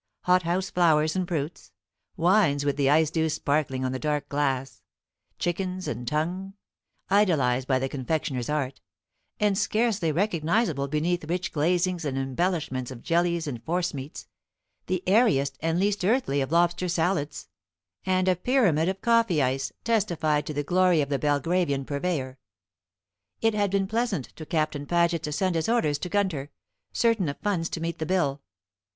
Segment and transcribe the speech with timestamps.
[0.21, 1.71] Hothouse flowers and fruits;
[2.17, 4.81] wines with the icedew sparkling on the dark glass;
[5.37, 6.55] chickens and tongue,
[7.11, 8.81] idealized by the confectioner's art,
[9.39, 14.25] and scarcely recognizable beneath rich glazings and embellishments of jellies and forcemeats;
[14.87, 17.47] the airiest and least earthly of lobster salads,
[18.03, 22.39] and a pyramid of coffee ice, testified to the glory of the Belgravian purveyor.
[23.39, 26.49] It had been pleasant to Captain Paget to send his orders to Gunter,
[26.91, 28.41] certain of funds to meet the bill.